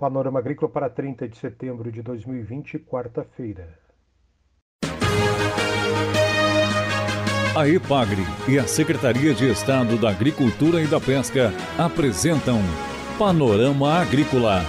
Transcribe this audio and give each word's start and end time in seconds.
Panorama 0.00 0.38
Agrícola 0.38 0.72
para 0.72 0.88
30 0.88 1.28
de 1.28 1.36
setembro 1.36 1.92
de 1.92 2.00
2020, 2.00 2.78
quarta-feira. 2.78 3.78
A 7.54 7.68
EPAGRE 7.68 8.22
e 8.48 8.58
a 8.58 8.66
Secretaria 8.66 9.34
de 9.34 9.50
Estado 9.50 9.98
da 9.98 10.08
Agricultura 10.08 10.80
e 10.80 10.86
da 10.86 10.98
Pesca 10.98 11.52
apresentam 11.78 12.60
Panorama 13.18 14.00
Agrícola, 14.00 14.62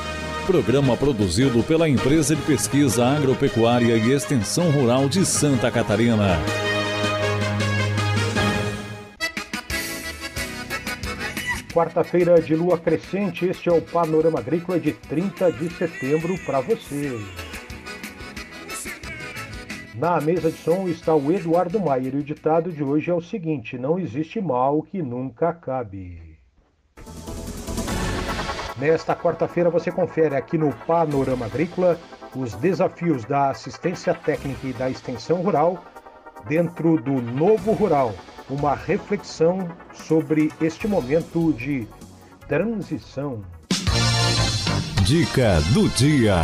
programa 0.45 0.97
produzido 0.97 1.63
pela 1.63 1.87
Empresa 1.87 2.35
de 2.35 2.41
Pesquisa 2.41 3.05
Agropecuária 3.05 3.95
e 3.95 4.11
Extensão 4.11 4.69
Rural 4.69 5.07
de 5.07 5.25
Santa 5.25 5.71
Catarina. 5.71 6.70
Quarta-feira 11.73 12.41
de 12.41 12.53
lua 12.53 12.77
crescente, 12.77 13.45
este 13.45 13.69
é 13.69 13.71
o 13.71 13.81
Panorama 13.81 14.39
Agrícola 14.39 14.77
de 14.77 14.91
30 14.91 15.53
de 15.53 15.69
setembro 15.69 16.37
para 16.45 16.59
você. 16.59 17.17
Na 19.95 20.19
mesa 20.19 20.51
de 20.51 20.57
som 20.57 20.89
está 20.89 21.15
o 21.15 21.31
Eduardo 21.31 21.79
Maier 21.79 22.13
e 22.13 22.17
o 22.17 22.23
ditado 22.23 22.73
de 22.73 22.83
hoje 22.83 23.09
é 23.09 23.13
o 23.13 23.21
seguinte: 23.21 23.77
Não 23.77 23.97
existe 23.97 24.41
mal 24.41 24.81
que 24.81 25.01
nunca 25.01 25.49
acabe. 25.49 26.37
Nesta 28.77 29.15
quarta-feira 29.15 29.69
você 29.69 29.89
confere 29.89 30.35
aqui 30.35 30.57
no 30.57 30.73
Panorama 30.85 31.45
Agrícola 31.45 31.97
os 32.35 32.53
desafios 32.55 33.23
da 33.23 33.49
assistência 33.49 34.13
técnica 34.13 34.67
e 34.67 34.73
da 34.73 34.89
extensão 34.89 35.41
rural 35.41 35.81
dentro 36.49 37.01
do 37.01 37.21
novo 37.21 37.71
rural 37.71 38.13
uma 38.51 38.75
reflexão 38.75 39.59
sobre 39.93 40.51
este 40.59 40.85
momento 40.85 41.53
de 41.53 41.87
transição. 42.49 43.41
Dica 45.05 45.61
do 45.73 45.87
dia. 45.95 46.35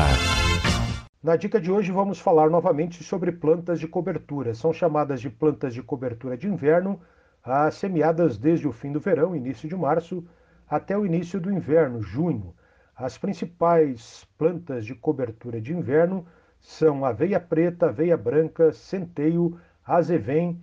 Na 1.21 1.35
dica 1.35 1.59
de 1.59 1.69
hoje 1.69 1.91
vamos 1.91 2.17
falar 2.17 2.49
novamente 2.49 3.03
sobre 3.03 3.33
plantas 3.33 3.77
de 3.77 3.89
cobertura. 3.89 4.55
São 4.55 4.71
chamadas 4.71 5.19
de 5.19 5.29
plantas 5.29 5.73
de 5.73 5.83
cobertura 5.83 6.37
de 6.37 6.47
inverno, 6.47 6.97
as 7.43 7.75
semeadas 7.75 8.37
desde 8.37 8.65
o 8.69 8.71
fim 8.71 8.93
do 8.93 9.01
verão, 9.01 9.35
início 9.35 9.67
de 9.67 9.75
março, 9.75 10.25
até 10.69 10.97
o 10.97 11.05
início 11.05 11.41
do 11.41 11.51
inverno, 11.51 12.01
junho. 12.01 12.55
As 12.95 13.17
principais 13.17 14.25
plantas 14.37 14.85
de 14.85 14.95
cobertura 14.95 15.59
de 15.59 15.73
inverno 15.73 16.25
são 16.61 17.03
aveia 17.03 17.39
preta, 17.39 17.87
aveia 17.87 18.15
branca, 18.15 18.71
centeio, 18.71 19.59
azevém, 19.85 20.61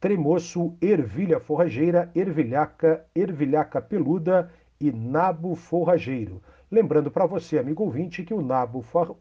tremoço, 0.00 0.76
ervilha 0.80 1.40
forrageira, 1.40 2.10
ervilhaca, 2.14 3.04
ervilhaca 3.14 3.80
peluda 3.80 4.50
e 4.80 4.92
nabo 4.92 5.54
forrageiro. 5.54 6.42
Lembrando 6.70 7.10
para 7.10 7.26
você, 7.26 7.58
amigo 7.58 7.82
ouvinte, 7.84 8.22
que 8.22 8.34
o 8.34 8.42
nabo 8.42 8.82
for... 8.82 9.16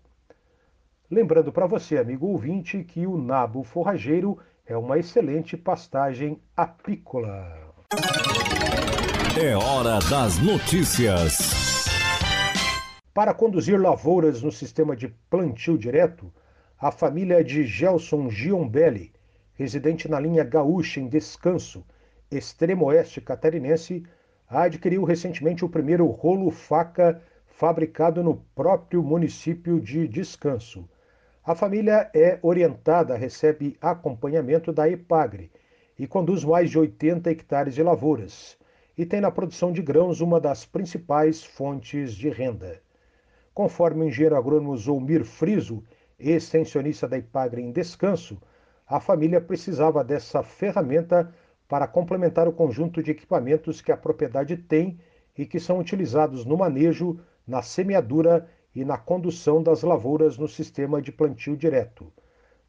Lembrando 1.10 1.52
para 1.52 1.66
você, 1.66 1.98
amigo 1.98 2.28
ouvinte, 2.28 2.84
que 2.84 3.08
o 3.08 3.18
nabo 3.18 3.64
forrageiro 3.64 4.38
é 4.66 4.76
uma 4.76 5.00
excelente 5.00 5.56
pastagem 5.56 6.40
apícola. 6.56 7.74
É 9.42 9.56
hora 9.56 10.00
das 10.10 10.38
notícias. 10.40 11.86
Para 13.14 13.34
conduzir 13.34 13.80
lavouras 13.80 14.44
no 14.44 14.52
sistema 14.52 14.96
de 14.96 15.08
plantio 15.30 15.78
direto, 15.78 16.32
a 16.78 16.92
família 16.92 17.44
de 17.44 17.66
Gelson 17.66 18.30
Giombelli 18.30 19.14
residente 19.58 20.08
na 20.08 20.20
linha 20.20 20.44
Gaúcha 20.44 21.00
em 21.00 21.08
Descanso, 21.08 21.84
extremo 22.30 22.86
oeste 22.86 23.20
catarinense, 23.20 24.04
adquiriu 24.48 25.04
recentemente 25.04 25.66
o 25.66 25.70
primeiro 25.70 26.06
rolo 26.06 26.52
faca 26.52 27.20
fabricado 27.48 28.24
no 28.24 28.38
próprio 28.54 29.02
município 29.02 29.82
de 29.82 30.08
Descanso. 30.08 30.88
A 31.44 31.56
família 31.56 32.10
é 32.14 32.38
orientada, 32.44 33.18
recebe 33.18 33.76
acompanhamento 33.82 34.72
da 34.72 34.88
EPAGRE 34.88 35.50
e 35.98 36.06
conduz 36.06 36.44
mais 36.44 36.70
de 36.70 36.78
80 36.78 37.32
hectares 37.32 37.74
de 37.74 37.82
lavouras 37.82 38.58
e 38.96 39.06
tem 39.06 39.22
na 39.22 39.32
produção 39.32 39.72
de 39.72 39.82
grãos 39.82 40.22
uma 40.22 40.40
das 40.40 40.66
principais 40.66 41.44
fontes 41.44 42.14
de 42.14 42.30
renda. 42.30 42.80
Conforme 43.56 44.04
o 44.04 44.08
engenheiro 44.08 44.36
agrônomo 44.36 44.78
Zoumir 44.78 45.26
Friso, 45.26 45.84
extensionista 46.20 47.08
da 47.08 47.18
EPAGRE 47.18 47.62
em 47.62 47.72
Descanso, 47.72 48.40
a 48.88 49.00
família 49.02 49.42
precisava 49.42 50.04
dessa 50.04 50.42
ferramenta 50.42 51.34
para 51.68 51.88
complementar 51.88 52.48
o 52.48 52.54
conjunto 52.54 53.04
de 53.04 53.12
equipamentos 53.12 53.82
que 53.82 53.92
a 53.92 53.98
propriedade 53.98 54.56
tem 54.56 54.98
e 55.38 55.46
que 55.46 55.60
são 55.60 55.80
utilizados 55.80 56.46
no 56.46 56.58
manejo, 56.58 57.20
na 57.46 57.62
semeadura 57.62 58.48
e 58.74 58.86
na 58.86 58.98
condução 58.98 59.62
das 59.62 59.84
lavouras 59.84 60.38
no 60.38 60.48
sistema 60.48 61.02
de 61.02 61.12
plantio 61.12 61.58
direto. 61.58 62.12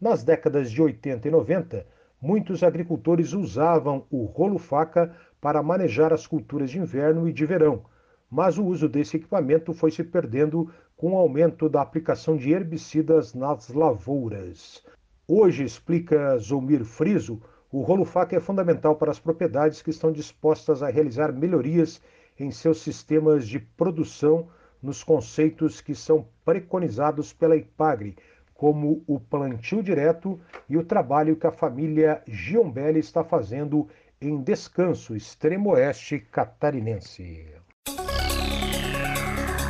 Nas 0.00 0.24
décadas 0.24 0.70
de 0.70 0.82
80 0.82 1.28
e 1.28 1.30
90, 1.30 1.86
muitos 2.20 2.64
agricultores 2.64 3.32
usavam 3.32 4.04
o 4.10 4.24
rolo-faca 4.24 5.14
para 5.40 5.62
manejar 5.62 6.12
as 6.12 6.26
culturas 6.26 6.70
de 6.70 6.78
inverno 6.78 7.28
e 7.28 7.32
de 7.32 7.46
verão, 7.46 7.84
mas 8.28 8.58
o 8.58 8.64
uso 8.64 8.88
desse 8.88 9.16
equipamento 9.16 9.72
foi 9.72 9.92
se 9.92 10.02
perdendo 10.02 10.70
com 10.96 11.12
o 11.12 11.16
aumento 11.16 11.68
da 11.68 11.80
aplicação 11.80 12.36
de 12.36 12.50
herbicidas 12.50 13.34
nas 13.34 13.68
lavouras. 13.68 14.82
Hoje, 15.30 15.62
explica 15.62 16.38
Zomir 16.38 16.86
Friso, 16.86 17.42
o 17.70 17.82
rolo 17.82 18.06
faca 18.06 18.34
é 18.34 18.40
fundamental 18.40 18.96
para 18.96 19.10
as 19.10 19.18
propriedades 19.18 19.82
que 19.82 19.90
estão 19.90 20.10
dispostas 20.10 20.82
a 20.82 20.88
realizar 20.88 21.34
melhorias 21.34 22.00
em 22.40 22.50
seus 22.50 22.80
sistemas 22.80 23.46
de 23.46 23.58
produção 23.58 24.48
nos 24.82 25.04
conceitos 25.04 25.82
que 25.82 25.94
são 25.94 26.26
preconizados 26.46 27.30
pela 27.30 27.56
IPAGRE, 27.56 28.16
como 28.54 29.04
o 29.06 29.20
plantio 29.20 29.82
direto 29.82 30.40
e 30.66 30.78
o 30.78 30.84
trabalho 30.84 31.36
que 31.36 31.46
a 31.46 31.52
família 31.52 32.22
Giombelli 32.26 33.00
está 33.00 33.22
fazendo 33.22 33.86
em 34.22 34.40
Descanso, 34.40 35.14
extremo 35.14 35.72
oeste 35.72 36.20
catarinense. 36.20 37.48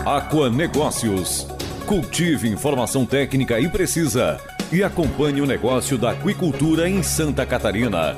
Aqua 0.06 0.48
Negócios. 0.48 1.48
Cultive 1.88 2.48
informação 2.48 3.04
técnica 3.04 3.58
e 3.58 3.68
precisa 3.68 4.38
e 4.70 4.84
acompanhe 4.84 5.40
o 5.40 5.46
negócio 5.46 5.96
da 5.96 6.10
aquicultura 6.10 6.86
em 6.88 7.02
Santa 7.02 7.46
Catarina. 7.46 8.16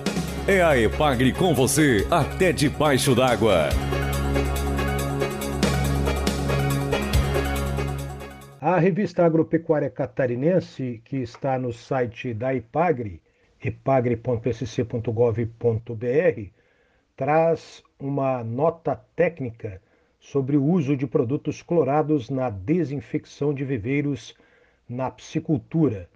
É 0.48 0.62
a 0.62 0.76
Epagre 0.76 1.32
com 1.32 1.54
você 1.54 2.04
até 2.10 2.52
debaixo 2.52 3.14
d'água. 3.14 3.68
A 8.60 8.78
revista 8.78 9.24
agropecuária 9.24 9.88
catarinense, 9.88 11.00
que 11.04 11.18
está 11.18 11.56
no 11.56 11.72
site 11.72 12.34
da 12.34 12.52
Epagre, 12.54 13.22
epagre.sc.gov.br, 13.62 16.50
traz 17.16 17.82
uma 17.98 18.42
nota 18.42 19.00
técnica 19.14 19.80
sobre 20.18 20.56
o 20.56 20.64
uso 20.64 20.96
de 20.96 21.06
produtos 21.06 21.62
clorados 21.62 22.28
na 22.28 22.50
desinfecção 22.50 23.54
de 23.54 23.64
viveiros 23.64 24.34
na 24.88 25.10
piscicultura 25.10 26.08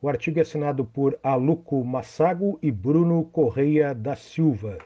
o 0.00 0.08
artigo 0.08 0.38
é 0.38 0.42
assinado 0.42 0.84
por 0.84 1.18
Aluco 1.24 1.84
Massago 1.84 2.56
e 2.62 2.70
Bruno 2.70 3.24
Correia 3.24 3.92
da 3.92 4.14
Silva. 4.14 4.78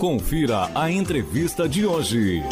Confira 0.00 0.68
a 0.74 0.90
entrevista 0.90 1.68
de 1.68 1.86
hoje. 1.86 2.42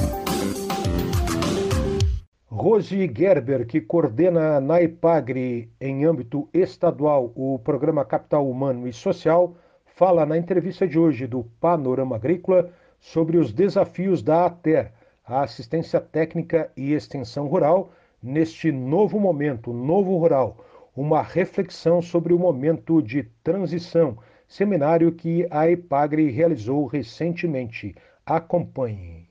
Rose 2.47 3.11
Gerber, 3.15 3.67
que 3.67 3.81
coordena 3.81 4.61
na 4.61 4.81
EPAGRE, 4.81 5.71
em 5.81 6.05
âmbito 6.05 6.49
estadual, 6.53 7.33
o 7.35 7.59
programa 7.59 8.05
Capital 8.05 8.49
Humano 8.49 8.87
e 8.87 8.93
Social, 8.93 9.57
fala 9.85 10.25
na 10.25 10.39
entrevista 10.39 10.87
de 10.87 10.99
hoje 10.99 11.27
do 11.27 11.45
Panorama 11.61 12.17
Agrícola 12.17 12.71
sobre 13.01 13.37
os 13.37 13.53
desafios 13.53 14.23
da 14.23 14.47
ATER, 14.47 14.93
a 15.27 15.43
Assistência 15.43 16.01
Técnica 16.01 16.71
e 16.77 16.93
Extensão 16.93 17.47
Rural, 17.47 17.91
neste 18.23 18.71
novo 18.71 19.19
momento, 19.19 19.73
novo 19.73 20.17
rural, 20.17 20.65
uma 20.95 21.23
reflexão 21.23 22.01
sobre 22.01 22.33
o 22.33 22.39
momento 22.39 23.03
de 23.03 23.25
transição, 23.43 24.19
seminário 24.47 25.11
que 25.13 25.47
a 25.51 25.69
EPAGRE 25.69 26.31
realizou 26.31 26.87
recentemente. 26.87 27.95
Acompanhe. 28.25 29.29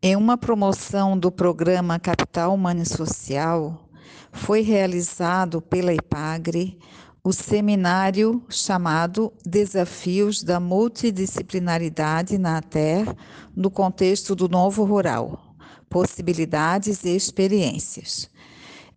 Em 0.00 0.14
uma 0.14 0.38
promoção 0.38 1.18
do 1.18 1.32
programa 1.32 1.98
Capital 1.98 2.54
Humano 2.54 2.82
e 2.82 2.86
Social, 2.86 3.88
foi 4.30 4.60
realizado 4.60 5.60
pela 5.60 5.92
IPAGRE 5.92 6.78
o 7.24 7.32
seminário 7.32 8.42
chamado 8.48 9.32
Desafios 9.44 10.42
da 10.42 10.60
Multidisciplinaridade 10.60 12.38
na 12.38 12.58
ATER 12.58 13.12
no 13.56 13.70
contexto 13.70 14.34
do 14.34 14.48
Novo 14.48 14.84
Rural, 14.84 15.47
Possibilidades 15.88 17.04
e 17.04 17.14
Experiências. 17.14 18.30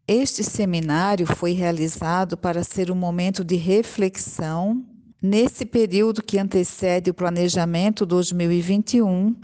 Este 0.08 0.44
seminário 0.44 1.26
foi 1.26 1.54
realizado 1.54 2.36
para 2.36 2.64
ser 2.64 2.92
um 2.92 2.96
momento 2.96 3.44
de 3.44 3.56
reflexão 3.56 4.84
nesse 5.22 5.66
período 5.66 6.24
que 6.24 6.40
antecede 6.40 7.12
o 7.12 7.14
planejamento 7.14 8.06
2021 8.06 9.36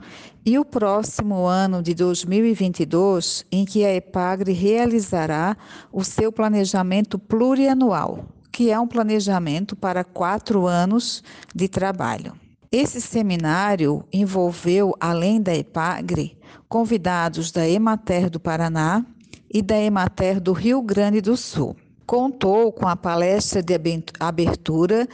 e 0.44 0.58
o 0.58 0.66
próximo 0.66 1.46
ano 1.46 1.84
de 1.84 1.94
2022, 1.94 3.46
em 3.52 3.64
que 3.64 3.86
a 3.86 3.94
EPAGRE 3.94 4.52
realizará 4.54 5.56
o 5.92 6.04
seu 6.04 6.32
planejamento 6.32 7.20
plurianual, 7.20 8.26
que 8.52 8.72
é 8.72 8.80
um 8.80 8.88
planejamento 8.88 9.76
para 9.76 10.04
quatro 10.04 10.66
anos 10.66 11.24
de 11.54 11.68
trabalho. 11.68 12.34
Esse 12.72 13.00
seminário 13.00 14.04
envolveu, 14.12 14.94
além 15.00 15.42
da 15.42 15.56
EPAGRE, 15.56 16.38
convidados 16.68 17.52
da 17.52 17.68
Emater 17.68 18.30
do 18.30 18.40
Paraná 18.40 19.06
e 19.50 19.62
da 19.62 19.78
Emater 19.78 20.42
do 20.42 20.52
Rio 20.52 20.82
Grande 20.82 21.22
do 21.22 21.38
Sul. 21.38 21.78
Contou 22.06 22.72
com 22.74 22.88
a 22.88 22.96
palestra 22.96 23.62
de 23.62 23.74
abertura 24.20 25.08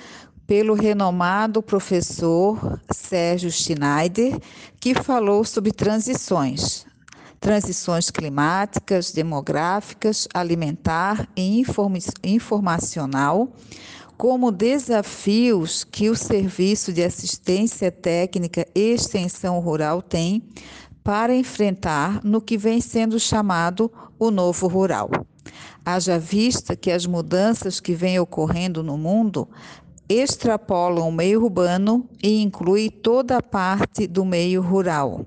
pelo 0.48 0.74
renomado 0.74 1.62
professor 1.62 2.80
Sérgio 2.92 3.52
Schneider, 3.52 4.40
que 4.80 4.96
falou 4.96 5.44
sobre 5.44 5.72
transições, 5.72 6.86
transições 7.40 8.10
climáticas, 8.10 9.12
demográficas, 9.12 10.28
alimentar 10.34 11.28
e 11.36 11.64
informacional, 12.24 13.50
como 14.18 14.52
desafios 14.52 15.84
que 15.84 16.10
o 16.10 16.16
Serviço 16.16 16.94
de 16.94 17.04
Assistência 17.04 17.92
Técnica 17.92 18.68
e 18.74 18.94
Extensão 18.94 19.60
Rural 19.60 20.02
tem 20.02 20.44
para 21.04 21.36
enfrentar 21.36 22.24
no 22.24 22.42
que 22.42 22.58
vem 22.58 22.80
sendo 22.80 23.20
chamado 23.20 23.92
o 24.18 24.32
novo 24.32 24.68
rural. 24.68 25.10
Haja 25.86 26.18
vista 26.18 26.76
que 26.76 26.92
as 26.92 27.06
mudanças 27.06 27.80
que 27.80 27.94
vêm 27.94 28.20
ocorrendo 28.20 28.82
no 28.82 28.98
mundo 28.98 29.50
extrapolam 30.08 31.08
o 31.08 31.12
meio 31.12 31.44
urbano 31.44 32.08
e 32.22 32.42
inclui 32.42 32.90
toda 32.90 33.38
a 33.38 33.44
parte 33.44 34.08
do 34.08 34.24
meio 34.24 34.62
rural. 34.62 35.26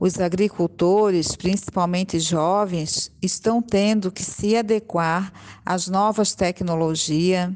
Os 0.00 0.20
agricultores, 0.20 1.34
principalmente 1.34 2.20
jovens, 2.20 3.10
estão 3.20 3.60
tendo 3.60 4.12
que 4.12 4.22
se 4.22 4.56
adequar 4.56 5.32
às 5.66 5.88
novas 5.88 6.34
tecnologias, 6.34 7.50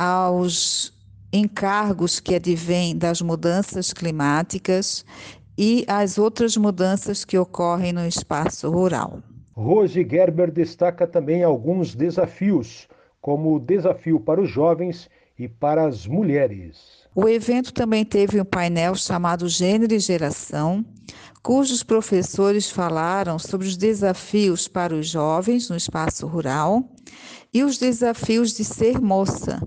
aos 0.00 0.94
encargos 1.30 2.18
que 2.18 2.34
advêm 2.34 2.96
das 2.96 3.20
mudanças 3.20 3.92
climáticas 3.92 5.04
e 5.58 5.84
às 5.86 6.16
outras 6.16 6.56
mudanças 6.56 7.22
que 7.22 7.36
ocorrem 7.36 7.92
no 7.92 8.06
espaço 8.06 8.70
rural. 8.70 9.22
Rose 9.54 10.02
Gerber 10.08 10.50
destaca 10.50 11.06
também 11.06 11.44
alguns 11.44 11.94
desafios, 11.94 12.88
como 13.20 13.54
o 13.54 13.60
desafio 13.60 14.18
para 14.18 14.40
os 14.40 14.48
jovens 14.48 15.10
e 15.38 15.46
para 15.46 15.86
as 15.86 16.06
mulheres. 16.06 17.04
O 17.14 17.28
evento 17.28 17.70
também 17.70 18.02
teve 18.02 18.40
um 18.40 18.44
painel 18.44 18.94
chamado 18.94 19.48
Gênero 19.50 19.92
e 19.92 19.98
Geração, 19.98 20.82
cujos 21.42 21.82
professores 21.82 22.70
falaram 22.70 23.38
sobre 23.38 23.66
os 23.66 23.76
desafios 23.76 24.66
para 24.66 24.94
os 24.94 25.06
jovens 25.06 25.68
no 25.68 25.76
espaço 25.76 26.26
rural 26.26 26.88
e 27.52 27.62
os 27.62 27.76
desafios 27.76 28.54
de 28.54 28.64
ser 28.64 28.98
moça, 28.98 29.60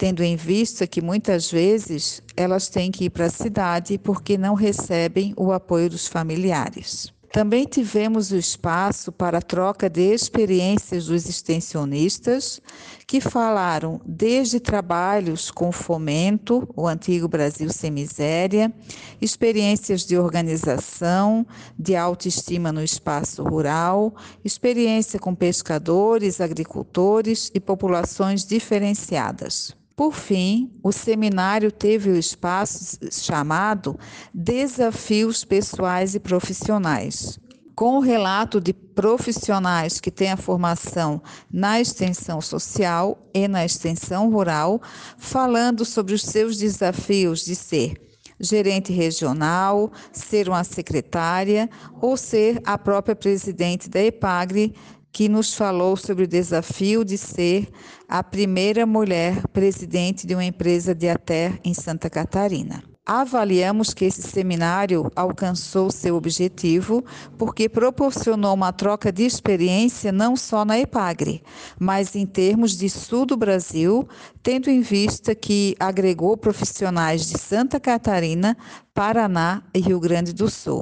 tendo 0.00 0.24
em 0.24 0.34
vista 0.34 0.86
que 0.86 1.02
muitas 1.02 1.50
vezes 1.50 2.22
elas 2.34 2.70
têm 2.70 2.90
que 2.90 3.04
ir 3.04 3.10
para 3.10 3.26
a 3.26 3.30
cidade 3.30 3.98
porque 3.98 4.38
não 4.38 4.54
recebem 4.54 5.34
o 5.36 5.52
apoio 5.52 5.90
dos 5.90 6.06
familiares. 6.06 7.12
Também 7.30 7.66
tivemos 7.66 8.32
o 8.32 8.36
espaço 8.36 9.12
para 9.12 9.36
a 9.38 9.42
troca 9.42 9.90
de 9.90 10.00
experiências 10.00 11.04
dos 11.04 11.28
extensionistas, 11.28 12.62
que 13.06 13.20
falaram 13.20 14.00
desde 14.06 14.58
trabalhos 14.58 15.50
com 15.50 15.70
fomento, 15.70 16.66
o 16.74 16.88
antigo 16.88 17.28
Brasil 17.28 17.70
sem 17.70 17.90
miséria, 17.90 18.72
experiências 19.20 20.06
de 20.06 20.16
organização, 20.16 21.46
de 21.78 21.94
autoestima 21.94 22.72
no 22.72 22.82
espaço 22.82 23.42
rural, 23.42 24.14
experiência 24.42 25.18
com 25.18 25.34
pescadores, 25.34 26.40
agricultores 26.40 27.50
e 27.54 27.60
populações 27.60 28.46
diferenciadas. 28.46 29.78
Por 30.00 30.14
fim, 30.14 30.72
o 30.82 30.92
seminário 30.92 31.70
teve 31.70 32.08
o 32.08 32.16
espaço 32.16 32.96
chamado 33.12 34.00
Desafios 34.32 35.44
Pessoais 35.44 36.14
e 36.14 36.18
Profissionais, 36.18 37.38
com 37.74 37.98
o 37.98 38.00
relato 38.00 38.62
de 38.62 38.72
profissionais 38.72 40.00
que 40.00 40.10
têm 40.10 40.32
a 40.32 40.38
formação 40.38 41.20
na 41.52 41.82
extensão 41.82 42.40
social 42.40 43.28
e 43.34 43.46
na 43.46 43.62
extensão 43.62 44.30
rural, 44.30 44.80
falando 45.18 45.84
sobre 45.84 46.14
os 46.14 46.22
seus 46.22 46.56
desafios 46.56 47.44
de 47.44 47.54
ser 47.54 48.00
gerente 48.40 48.90
regional, 48.90 49.92
ser 50.10 50.48
uma 50.48 50.64
secretária 50.64 51.68
ou 52.00 52.16
ser 52.16 52.58
a 52.64 52.78
própria 52.78 53.14
presidente 53.14 53.90
da 53.90 54.00
EPAGRE, 54.00 54.74
que 55.12 55.28
nos 55.28 55.54
falou 55.54 55.96
sobre 55.96 56.24
o 56.24 56.28
desafio 56.28 57.04
de 57.04 57.18
ser 57.18 57.68
a 58.08 58.22
primeira 58.22 58.86
mulher 58.86 59.46
presidente 59.48 60.26
de 60.26 60.34
uma 60.34 60.44
empresa 60.44 60.94
de 60.94 61.08
até 61.08 61.58
em 61.64 61.74
Santa 61.74 62.08
Catarina. 62.08 62.89
Avaliamos 63.12 63.92
que 63.92 64.04
esse 64.04 64.22
seminário 64.22 65.10
alcançou 65.16 65.90
seu 65.90 66.14
objetivo 66.14 67.04
porque 67.36 67.68
proporcionou 67.68 68.54
uma 68.54 68.72
troca 68.72 69.10
de 69.10 69.24
experiência 69.24 70.12
não 70.12 70.36
só 70.36 70.64
na 70.64 70.78
EPAGRE, 70.78 71.42
mas 71.76 72.14
em 72.14 72.24
termos 72.24 72.78
de 72.78 72.88
sul 72.88 73.26
do 73.26 73.36
Brasil, 73.36 74.08
tendo 74.44 74.70
em 74.70 74.80
vista 74.80 75.34
que 75.34 75.74
agregou 75.80 76.36
profissionais 76.36 77.26
de 77.26 77.36
Santa 77.36 77.80
Catarina, 77.80 78.56
Paraná 78.94 79.64
e 79.74 79.80
Rio 79.80 79.98
Grande 79.98 80.32
do 80.32 80.48
Sul, 80.48 80.80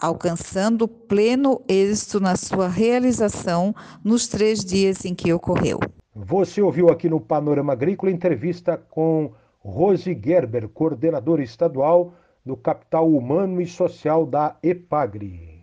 alcançando 0.00 0.88
pleno 0.88 1.60
êxito 1.68 2.18
na 2.18 2.36
sua 2.36 2.68
realização 2.68 3.74
nos 4.02 4.26
três 4.26 4.64
dias 4.64 5.04
em 5.04 5.14
que 5.14 5.30
ocorreu. 5.30 5.78
Você 6.14 6.62
ouviu 6.62 6.88
aqui 6.88 7.10
no 7.10 7.20
Panorama 7.20 7.74
Agrícola 7.74 8.10
entrevista 8.10 8.80
com 8.88 9.30
Rose 9.68 10.14
Gerber, 10.14 10.68
coordenadora 10.68 11.42
estadual 11.42 12.14
do 12.44 12.56
Capital 12.56 13.10
Humano 13.10 13.60
e 13.60 13.66
Social 13.66 14.24
da 14.24 14.56
EPAGRE. 14.62 15.55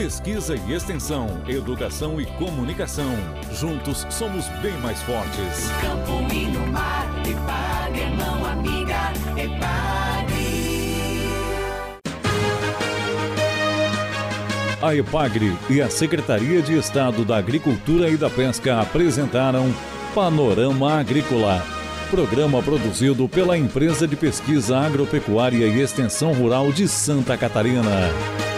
Pesquisa 0.00 0.56
e 0.56 0.72
extensão, 0.72 1.28
educação 1.46 2.18
e 2.18 2.24
comunicação. 2.24 3.12
Juntos 3.52 4.06
somos 4.08 4.48
bem 4.62 4.72
mais 4.78 4.98
fortes. 5.02 5.70
Campo 5.82 6.34
e 6.34 6.46
no 6.46 6.66
mar, 6.68 7.06
Epagre, 7.18 8.06
mão 8.16 8.46
amiga, 8.46 9.12
Epagre. 9.36 10.40
A 14.80 14.94
EPAGRE 14.94 15.54
e 15.68 15.82
a 15.82 15.90
Secretaria 15.90 16.62
de 16.62 16.78
Estado 16.78 17.22
da 17.22 17.36
Agricultura 17.36 18.08
e 18.08 18.16
da 18.16 18.30
Pesca 18.30 18.80
apresentaram 18.80 19.70
Panorama 20.14 20.98
Agrícola. 20.98 21.62
Programa 22.10 22.62
produzido 22.62 23.28
pela 23.28 23.54
Empresa 23.58 24.08
de 24.08 24.16
Pesquisa 24.16 24.78
Agropecuária 24.78 25.66
e 25.66 25.78
Extensão 25.78 26.32
Rural 26.32 26.72
de 26.72 26.88
Santa 26.88 27.36
Catarina. 27.36 28.49